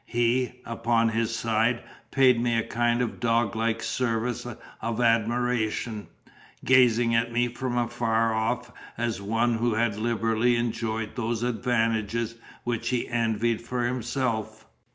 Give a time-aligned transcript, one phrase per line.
[0.07, 4.47] He, upon his side, paid me a kind of doglike service
[4.81, 6.07] of admiration,
[6.65, 12.33] gazing at me from afar off as at one who had liberally enjoyed those "advantages"
[12.63, 14.65] which he envied for himself.